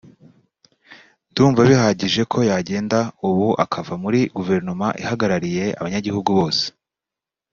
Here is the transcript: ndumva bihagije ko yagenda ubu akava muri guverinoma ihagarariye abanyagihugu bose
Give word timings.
ndumva 1.31 1.61
bihagije 1.69 2.21
ko 2.31 2.37
yagenda 2.49 2.99
ubu 3.29 3.47
akava 3.63 3.93
muri 4.03 4.19
guverinoma 4.35 4.87
ihagarariye 5.01 5.65
abanyagihugu 5.79 6.29
bose 6.39 6.65